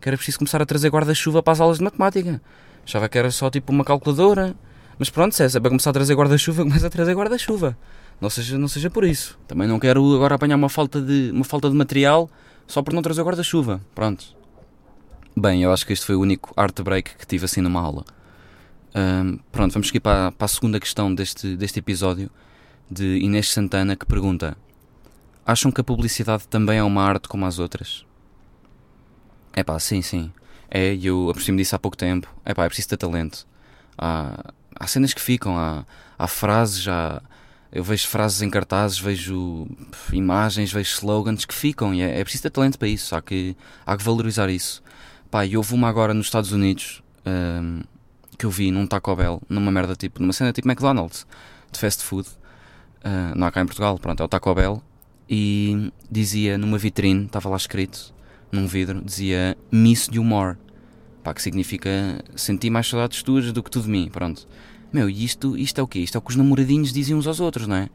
que 0.00 0.08
era 0.08 0.16
preciso 0.16 0.38
começar 0.38 0.60
a 0.60 0.66
trazer 0.66 0.88
guarda-chuva 0.88 1.42
para 1.42 1.52
as 1.52 1.60
aulas 1.60 1.78
de 1.78 1.84
matemática. 1.84 2.40
Achava 2.84 3.08
que 3.08 3.18
era 3.18 3.30
só 3.30 3.50
tipo 3.50 3.72
uma 3.72 3.84
calculadora. 3.84 4.54
Mas 4.98 5.10
pronto, 5.10 5.34
se 5.34 5.42
é 5.42 5.48
para 5.60 5.68
começar 5.68 5.90
a 5.90 5.92
trazer 5.92 6.14
guarda-chuva, 6.14 6.62
começa 6.64 6.86
a 6.86 6.90
trazer 6.90 7.14
guarda-chuva. 7.14 7.76
Não 8.20 8.30
seja, 8.30 8.56
não 8.56 8.68
seja 8.68 8.88
por 8.88 9.04
isso. 9.04 9.38
Também 9.48 9.66
não 9.66 9.78
quero 9.78 10.14
agora 10.14 10.36
apanhar 10.36 10.56
uma 10.56 10.68
falta 10.68 11.00
de, 11.00 11.30
uma 11.32 11.44
falta 11.44 11.68
de 11.68 11.74
material 11.74 12.30
só 12.66 12.82
por 12.82 12.92
não 12.92 13.02
trazer 13.02 13.22
guarda-chuva. 13.22 13.80
Pronto. 13.94 14.36
Bem, 15.36 15.62
eu 15.62 15.72
acho 15.72 15.86
que 15.86 15.92
este 15.92 16.06
foi 16.06 16.14
o 16.16 16.20
único 16.20 16.52
art 16.56 16.80
break 16.80 17.16
que 17.16 17.26
tive 17.26 17.44
assim 17.44 17.60
numa 17.60 17.80
aula. 17.80 18.04
Um, 18.94 19.38
pronto, 19.52 19.72
vamos 19.72 19.88
seguir 19.88 20.00
para, 20.00 20.32
para 20.32 20.44
a 20.46 20.48
segunda 20.48 20.80
questão 20.80 21.14
deste, 21.14 21.54
deste 21.56 21.78
episódio 21.78 22.30
de 22.90 23.18
Inês 23.18 23.50
Santana 23.50 23.94
que 23.94 24.06
pergunta: 24.06 24.56
Acham 25.44 25.70
que 25.70 25.80
a 25.80 25.84
publicidade 25.84 26.48
também 26.48 26.78
é 26.78 26.82
uma 26.82 27.02
arte 27.02 27.28
como 27.28 27.44
as 27.44 27.58
outras? 27.58 28.06
É 29.52 29.62
pá, 29.62 29.78
sim, 29.78 30.02
sim. 30.02 30.32
É, 30.70 30.94
e 30.94 31.06
eu 31.06 31.30
aproximo 31.30 31.58
disso 31.58 31.76
há 31.76 31.78
pouco 31.78 31.96
tempo. 31.96 32.28
É 32.44 32.54
pá, 32.54 32.64
é 32.64 32.68
preciso 32.68 32.88
ter 32.88 32.96
talento. 32.96 33.46
Há, 33.96 34.52
há 34.74 34.86
cenas 34.86 35.12
que 35.12 35.20
ficam, 35.20 35.58
há, 35.58 35.84
há 36.18 36.26
frases, 36.26 36.88
há, 36.88 37.22
eu 37.76 37.84
vejo 37.84 38.08
frases 38.08 38.40
em 38.40 38.48
cartazes, 38.48 38.98
vejo 38.98 39.66
imagens, 40.10 40.72
vejo 40.72 40.88
slogans 40.94 41.44
que 41.44 41.52
ficam 41.52 41.92
e 41.92 42.00
é, 42.00 42.20
é 42.20 42.24
preciso 42.24 42.44
ter 42.44 42.50
talento 42.50 42.78
para 42.78 42.88
isso. 42.88 43.14
Há 43.14 43.20
que, 43.20 43.54
há 43.84 43.94
que 43.94 44.02
valorizar 44.02 44.48
isso. 44.48 44.82
Pá, 45.30 45.44
e 45.44 45.58
houve 45.58 45.74
uma 45.74 45.86
agora 45.86 46.14
nos 46.14 46.24
Estados 46.24 46.52
Unidos 46.52 47.02
um, 47.26 47.82
que 48.38 48.46
eu 48.46 48.50
vi 48.50 48.70
num 48.70 48.86
Taco 48.86 49.14
Bell, 49.14 49.42
numa 49.46 49.70
merda 49.70 49.94
tipo, 49.94 50.22
numa 50.22 50.32
cena 50.32 50.54
tipo 50.54 50.66
McDonald's, 50.66 51.26
de 51.70 51.78
fast 51.78 52.02
food. 52.02 52.26
Uh, 53.04 53.36
não 53.36 53.46
há 53.46 53.52
cá 53.52 53.60
em 53.60 53.66
Portugal, 53.66 53.98
pronto, 53.98 54.22
é 54.22 54.24
o 54.24 54.28
Taco 54.28 54.54
Bell. 54.54 54.82
E 55.28 55.92
dizia 56.10 56.56
numa 56.56 56.78
vitrine, 56.78 57.26
estava 57.26 57.50
lá 57.50 57.56
escrito, 57.58 58.14
num 58.50 58.66
vidro, 58.66 59.02
dizia 59.04 59.54
Miss 59.70 60.08
You 60.10 60.24
More. 60.24 60.56
Pá, 61.22 61.34
que 61.34 61.42
significa 61.42 61.90
sentir 62.34 62.70
mais 62.70 62.86
saudades 62.86 63.22
tuas 63.22 63.52
do 63.52 63.62
que 63.62 63.70
tu 63.70 63.82
de 63.82 63.88
mim, 63.90 64.08
pronto. 64.10 64.48
Meu, 64.96 65.10
e 65.10 65.24
isto, 65.24 65.58
isto 65.58 65.78
é 65.78 65.82
o 65.82 65.86
quê? 65.86 65.98
Isto 65.98 66.16
é 66.16 66.18
o 66.18 66.22
que 66.22 66.30
os 66.30 66.36
namoradinhos 66.36 66.90
dizem 66.90 67.14
uns 67.14 67.26
aos 67.26 67.38
outros, 67.38 67.66
não 67.66 67.76
é? 67.76 67.90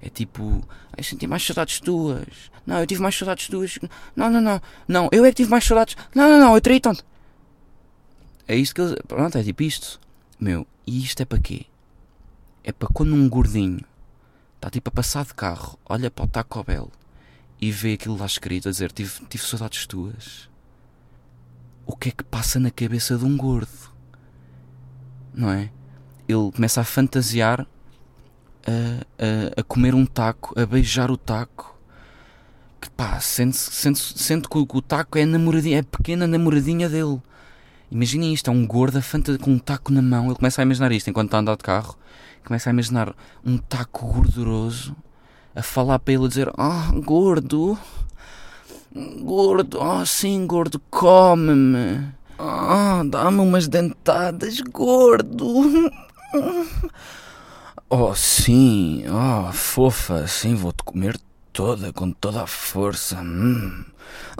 É 0.00 0.08
tipo, 0.08 0.62
eu 0.96 1.02
senti 1.02 1.26
mais 1.26 1.44
saudades 1.44 1.80
tuas. 1.80 2.52
Não, 2.64 2.78
eu 2.78 2.86
tive 2.86 3.02
mais 3.02 3.18
saudades 3.18 3.48
tuas. 3.48 3.80
Não, 4.14 4.30
não, 4.30 4.40
não. 4.40 4.62
Não, 4.86 5.08
eu 5.10 5.24
é 5.24 5.30
que 5.30 5.38
tive 5.38 5.50
mais 5.50 5.64
saudades. 5.64 5.96
Não, 6.14 6.28
não, 6.28 6.38
não, 6.38 6.54
eu 6.54 6.60
traí 6.60 6.78
tanto. 6.78 7.04
É 8.46 8.54
isto 8.54 8.76
que 8.76 8.80
eles. 8.80 8.94
Pronto, 9.08 9.36
é 9.36 9.42
tipo 9.42 9.60
isto. 9.64 9.98
Meu, 10.38 10.64
e 10.86 11.02
isto 11.02 11.20
é 11.20 11.24
para 11.24 11.40
quê? 11.40 11.66
É 12.62 12.70
para 12.70 12.86
quando 12.94 13.12
um 13.12 13.28
gordinho 13.28 13.80
está 14.54 14.70
tipo 14.70 14.88
a 14.88 14.92
passar 14.92 15.24
de 15.24 15.34
carro, 15.34 15.76
olha 15.84 16.12
para 16.12 16.26
o 16.26 16.28
Taco 16.28 16.62
Bell 16.62 16.92
e 17.60 17.72
vê 17.72 17.94
aquilo 17.94 18.16
lá 18.16 18.26
escrito 18.26 18.68
a 18.68 18.70
dizer 18.70 18.92
tive, 18.92 19.26
tive 19.28 19.42
saudades 19.42 19.84
tuas. 19.84 20.48
O 21.84 21.96
que 21.96 22.10
é 22.10 22.12
que 22.12 22.22
passa 22.22 22.60
na 22.60 22.70
cabeça 22.70 23.18
de 23.18 23.24
um 23.24 23.36
gordo? 23.36 23.92
Não 25.34 25.50
é? 25.50 25.72
Ele 26.28 26.50
começa 26.52 26.80
a 26.80 26.84
fantasiar 26.84 27.66
a, 28.66 29.58
a, 29.58 29.60
a 29.60 29.62
comer 29.62 29.94
um 29.94 30.04
taco, 30.04 30.58
a 30.58 30.66
beijar 30.66 31.10
o 31.10 31.16
taco. 31.16 31.74
Que 32.80 32.90
pá, 32.90 33.18
sente, 33.20 33.56
sente, 33.56 34.00
sente 34.18 34.48
que 34.48 34.58
o, 34.58 34.82
taco 34.82 35.18
é 35.18 35.22
a 35.22 35.26
namoradinha, 35.26 35.78
é 35.78 35.80
a 35.80 35.84
pequena 35.84 36.26
namoradinha 36.26 36.88
dele. 36.88 37.20
Imaginem 37.90 38.34
isto, 38.34 38.50
é 38.50 38.52
um 38.52 38.66
gordo 38.66 39.00
com 39.40 39.52
um 39.52 39.58
taco 39.58 39.92
na 39.92 40.02
mão. 40.02 40.26
Ele 40.26 40.34
começa 40.34 40.60
a 40.60 40.64
imaginar 40.64 40.90
isto 40.92 41.08
enquanto 41.08 41.28
está 41.28 41.38
a 41.38 41.40
andar 41.40 41.56
de 41.56 41.62
carro. 41.62 41.96
Começa 42.44 42.68
a 42.68 42.72
imaginar 42.72 43.14
um 43.44 43.56
taco 43.58 44.06
gorduroso 44.06 44.94
a 45.54 45.62
falar 45.62 45.98
para 45.98 46.14
ele 46.14 46.26
a 46.26 46.28
dizer: 46.28 46.50
Ah, 46.58 46.90
oh, 46.94 47.00
gordo, 47.00 47.78
gordo, 49.22 49.78
oh, 49.80 50.04
sim, 50.04 50.46
gordo, 50.46 50.80
come-me. 50.90 52.12
Ah, 52.38 53.00
oh, 53.00 53.08
dá-me 53.08 53.40
umas 53.40 53.66
dentadas, 53.66 54.60
gordo. 54.60 55.90
Oh, 57.88 58.14
sim, 58.16 59.04
oh, 59.08 59.52
fofa, 59.52 60.26
sim, 60.26 60.56
vou-te 60.56 60.82
comer 60.82 61.16
toda, 61.52 61.92
com 61.92 62.10
toda 62.10 62.42
a 62.42 62.46
força. 62.46 63.20
Hum. 63.20 63.84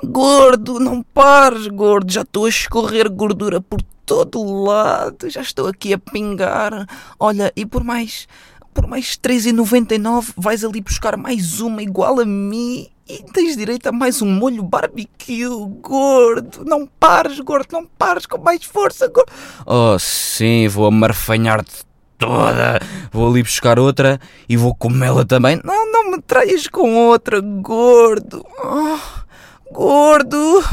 Gordo, 0.02 0.80
não 0.80 1.00
pares, 1.00 1.68
gordo, 1.68 2.12
já 2.12 2.22
estou 2.22 2.46
a 2.46 2.48
escorrer 2.48 3.08
gordura 3.08 3.60
por 3.60 3.80
todo 4.04 4.64
lado, 4.64 5.30
já 5.30 5.40
estou 5.40 5.68
aqui 5.68 5.92
a 5.92 5.98
pingar. 5.98 6.86
Olha, 7.18 7.52
e 7.54 7.64
por 7.64 7.84
mais 7.84 8.26
por 8.74 8.86
mais 8.86 9.16
3,99 9.16 10.34
vais 10.36 10.62
ali 10.62 10.82
buscar 10.82 11.16
mais 11.16 11.60
uma 11.60 11.82
igual 11.82 12.20
a 12.20 12.26
mim 12.26 12.86
e 13.08 13.22
tens 13.32 13.56
direito 13.56 13.86
a 13.86 13.92
mais 13.92 14.20
um 14.20 14.28
molho 14.28 14.62
barbecue, 14.62 15.48
gordo. 15.80 16.64
Não 16.64 16.86
pares, 16.86 17.40
gordo, 17.40 17.68
não 17.72 17.86
pares 17.86 18.26
com 18.26 18.36
mais 18.36 18.64
força, 18.64 19.08
gordo. 19.08 19.32
Oh, 19.64 19.98
sim, 19.98 20.68
vou 20.68 20.86
amarfanhar-te 20.86 21.85
toda. 22.18 22.80
Vou 23.12 23.28
ali 23.28 23.42
buscar 23.42 23.78
outra 23.78 24.20
e 24.48 24.56
vou 24.56 24.74
comê-la 24.74 25.24
também. 25.24 25.60
Não, 25.64 25.92
não 25.92 26.10
me 26.12 26.22
traias 26.22 26.66
com 26.66 27.08
outra, 27.08 27.40
gordo. 27.40 28.44
Oh, 28.62 29.72
gordo. 29.72 30.64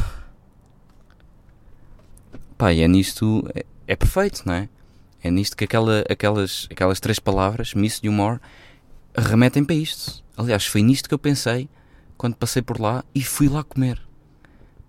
Pá, 2.57 2.73
e 2.73 2.81
é 2.81 2.87
nisto. 2.87 3.47
É, 3.53 3.65
é 3.87 3.95
perfeito, 3.95 4.43
não 4.45 4.53
é? 4.53 4.69
É 5.21 5.31
nisto 5.31 5.55
que 5.55 5.63
aquela, 5.63 6.03
aquelas, 6.09 6.67
aquelas 6.69 6.99
três 6.99 7.17
palavras, 7.17 7.73
Miss 7.73 8.01
You 8.03 8.11
More, 8.11 8.39
remetem 9.15 9.63
para 9.63 9.75
isto. 9.75 10.23
Aliás, 10.35 10.65
foi 10.65 10.81
nisto 10.81 11.07
que 11.07 11.13
eu 11.13 11.19
pensei 11.19 11.69
quando 12.17 12.35
passei 12.35 12.61
por 12.61 12.79
lá 12.79 13.03
e 13.15 13.23
fui 13.23 13.47
lá 13.47 13.63
comer. 13.63 14.01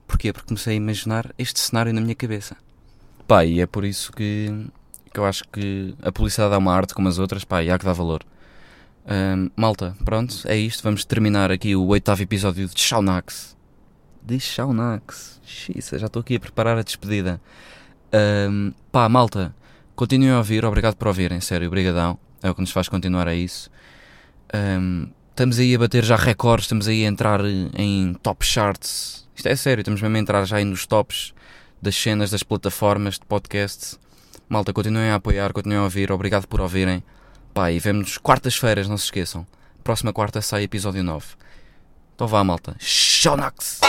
Porquê? 0.06 0.32
Porque 0.32 0.49
comecei 0.49 0.75
a 0.75 0.76
imaginar 0.76 1.32
este 1.38 1.61
cenário 1.61 1.92
na 1.92 2.00
minha 2.00 2.14
cabeça. 2.14 2.56
Pá, 3.26 3.44
e 3.44 3.61
é 3.61 3.66
por 3.66 3.84
isso 3.84 4.12
que, 4.12 4.66
que 5.14 5.21
eu 5.21 5.25
acho 5.25 5.44
que 5.52 5.94
a 6.02 6.12
publicidade 6.12 6.52
é 6.52 6.59
uma 6.59 6.75
arte 6.75 6.92
como 6.92 7.09
as 7.09 7.18
outras, 7.18 7.44
pá, 7.44 7.62
e 7.62 7.71
há 7.71 7.78
que 7.78 7.85
dar 7.87 7.94
valor. 7.94 8.23
Um, 9.06 9.50
malta, 9.56 9.97
pronto, 10.04 10.35
é 10.47 10.56
isto. 10.56 10.83
Vamos 10.83 11.04
terminar 11.04 11.50
aqui 11.50 11.75
o 11.75 11.87
oitavo 11.87 12.23
episódio 12.23 12.68
de 12.68 12.80
Shaunax. 12.80 13.56
De 14.23 14.38
Shaunax. 14.40 15.40
Xisa, 15.44 15.99
já 15.99 16.06
estou 16.06 16.21
aqui 16.21 16.37
a 16.37 16.40
preparar 16.40 16.76
a 16.76 16.83
despedida. 16.83 17.40
Um, 18.12 18.73
pá, 18.90 19.09
malta, 19.09 19.54
Continuem 19.94 20.33
a 20.33 20.38
ouvir, 20.38 20.64
obrigado 20.64 20.97
por 20.97 21.06
ouvirem, 21.06 21.40
sério, 21.40 21.68
obrigadão. 21.68 22.18
É 22.42 22.50
o 22.50 22.54
que 22.54 22.61
nos 22.61 22.73
faz 22.73 22.88
continuar 22.88 23.28
a 23.28 23.35
isso. 23.35 23.71
Um, 24.52 25.09
estamos 25.30 25.61
aí 25.61 25.73
a 25.73 25.78
bater 25.78 26.04
já 26.04 26.16
recordes, 26.16 26.64
estamos 26.64 26.88
aí 26.88 27.04
a 27.04 27.09
entrar 27.09 27.40
em 27.44 28.12
top 28.14 28.44
charts. 28.44 29.28
Isto 29.37 29.49
é 29.49 29.54
sério, 29.54 29.83
estamos 29.83 30.02
mesmo 30.02 30.16
a 30.16 30.18
entrar 30.18 30.44
já 30.47 30.56
aí 30.56 30.64
nos 30.64 30.85
tops 30.85 31.33
das 31.80 31.94
cenas, 31.94 32.33
das 32.33 32.42
plataformas 32.42 33.21
de 33.21 33.26
podcast. 33.26 33.97
Malta, 34.54 34.73
continuem 34.73 35.11
a 35.11 35.16
apoiar, 35.16 35.52
continuem 35.52 35.80
a 35.80 35.82
ouvir, 35.82 36.12
obrigado 36.12 36.46
por 36.46 36.61
ouvirem. 36.61 37.02
Pá, 37.52 37.73
e 37.73 37.80
vemos 37.80 38.18
quartas-feiras, 38.18 38.87
não 38.87 38.96
se 38.96 39.06
esqueçam. 39.06 39.44
Próxima 39.82 40.12
quarta 40.12 40.40
sai 40.40 40.62
episódio 40.62 41.02
9. 41.02 41.26
Então 42.14 42.28
vá, 42.28 42.44
malta. 42.44 42.76
Shownax! 42.78 43.80